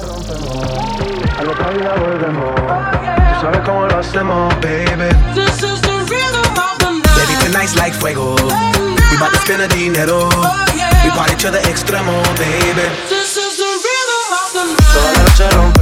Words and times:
rompemos, 0.00 0.66
al 1.38 1.48
otro 1.48 1.70
día 1.78 1.92
volvemos. 1.94 2.54
Tú 2.54 3.40
sabes 3.40 3.60
cómo 3.64 3.86
lo 3.86 3.98
hacemos, 3.98 4.54
baby. 4.60 5.08
This 5.34 5.62
is 5.62 5.80
the 5.80 5.92
rhythm 6.08 6.58
of 6.58 6.78
the 6.78 6.90
night. 6.92 7.16
Baby, 7.16 7.34
tonight's 7.52 7.76
like 7.76 7.94
fuego. 7.94 8.34
We 9.10 9.16
bout 9.18 9.32
to 9.32 9.38
spend 9.40 9.60
the 9.62 9.68
dinero. 9.68 10.28
Oh. 10.32 10.64
We 11.04 11.10
party 11.10 11.34
to 11.36 11.50
the 11.50 11.58
extremo, 11.70 12.22
baby. 12.36 12.86
This 13.08 13.36
is 13.36 13.56
the 13.56 13.64
rhythm 13.64 14.24
of 14.36 14.52
the 14.52 14.64
Toda 14.92 15.06
la 15.06 15.12
night. 15.12 15.24
noche 15.24 15.46
rompemos, 15.56 15.79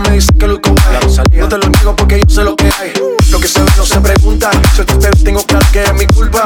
Me 0.00 0.10
dice 0.10 0.32
que 0.36 0.48
luzco 0.48 0.70
guay. 0.70 0.98
No 1.38 1.48
te 1.48 1.56
lo 1.56 1.68
niego 1.68 1.94
porque 1.94 2.18
yo 2.18 2.34
sé 2.34 2.42
lo 2.42 2.56
que 2.56 2.64
hay. 2.64 2.92
Lo 3.30 3.38
que 3.38 3.46
se 3.46 3.60
ve 3.62 3.70
no 3.76 3.86
se 3.86 4.00
pregunta. 4.00 4.50
Si 4.72 4.78
yo 4.78 4.84
te 4.84 5.08
tengo 5.22 5.40
claro 5.46 5.64
que 5.72 5.84
es 5.84 5.94
mi 5.94 6.06
culpa. 6.06 6.42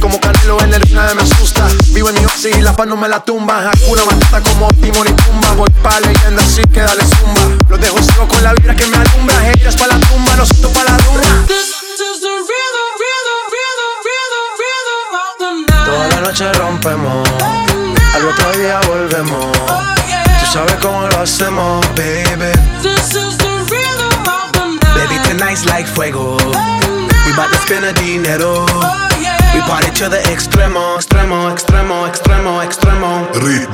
Como 0.00 0.18
Canelo 0.20 0.60
en 0.60 0.74
el 0.74 0.94
nadie 0.94 1.14
me 1.14 1.22
asusta. 1.22 1.68
Vivo 1.90 2.08
en 2.10 2.16
mi 2.18 2.24
oasis 2.24 2.56
y 2.56 2.62
la 2.62 2.74
paz 2.74 2.88
no 2.88 2.96
me 2.96 3.08
la 3.08 3.20
tumba. 3.20 3.70
Hakuna 3.70 4.04
Matata 4.06 4.42
como 4.50 4.68
Timon 4.72 5.06
y 5.06 5.12
Pumba. 5.12 5.52
Voy 5.52 5.70
pa' 5.84 6.00
leyenda 6.00 6.42
así 6.42 6.62
que 6.62 6.80
dale 6.80 7.04
zumba. 7.04 7.64
Los 7.68 7.80
dejo 7.80 8.02
ciego 8.02 8.26
con 8.26 8.42
la 8.42 8.52
vibra 8.54 8.74
que 8.74 8.86
me 8.86 8.96
alumbra. 8.96 9.50
Ellas 9.52 9.76
pa' 9.76 9.86
la 9.86 10.00
tumba, 10.00 10.34
nosotros 10.34 10.72
pa' 10.72 10.82
la 10.82 10.98
luna. 10.98 11.44
This 11.46 11.70
is 11.70 12.20
the 12.20 12.26
rhythm, 12.26 12.88
rhythm, 13.02 13.40
rhythm, 13.54 13.94
rhythm, 14.04 14.46
rhythm 14.60 15.14
of 15.22 15.32
the 15.38 15.90
Toda 15.90 16.08
la 16.08 16.20
noche 16.26 16.52
rompemos. 16.54 17.28
Al 18.14 18.28
otro 18.28 18.52
día 18.58 18.80
volvemos. 18.88 20.03
Tú 20.44 20.50
yeah. 20.50 20.66
sabes 20.66 20.76
cómo 20.82 21.08
lo 21.08 21.20
hacemos, 21.22 21.86
baby. 21.94 22.52
This 22.82 23.14
is 23.14 23.38
the 23.38 23.64
rhythm 23.70 24.28
of 24.28 24.52
the 24.52 24.66
night. 24.76 25.08
Baby, 25.08 25.16
tonight's 25.24 25.64
like 25.64 25.86
fuego. 25.86 26.36
We 26.36 27.32
bout 27.34 27.48
to 27.50 27.58
spend 27.64 27.84
the 27.84 27.92
dinero. 27.94 28.66
Oh 28.68 29.08
We 29.16 29.24
yeah. 29.24 29.66
party 29.66 29.90
to 30.00 30.08
the 30.10 30.18
extremo, 30.28 30.96
extremo, 30.98 31.50
extremo, 31.50 32.06
extremo, 32.06 32.60
extremo. 32.62 33.26
Ritmo. 33.40 33.73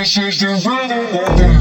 This 0.00 0.16
is 0.16 0.40
the 0.40 0.48
rhythm 0.48 1.08
of 1.08 1.36
the 1.36 1.59